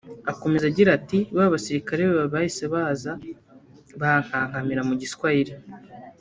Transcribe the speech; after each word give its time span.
Akomeza 0.31 0.65
agira 0.71 0.89
ati 0.99 1.19
“Ba 1.35 1.45
basirikare 1.53 2.01
babiri 2.05 2.31
bahise 2.33 2.63
baza 2.73 3.11
bankankamira 4.01 4.81
mu 4.87 4.93
giswahili 5.01 5.53